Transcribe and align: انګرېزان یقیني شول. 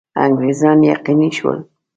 انګرېزان 0.23 0.79
یقیني 0.91 1.29
شول. 1.37 1.57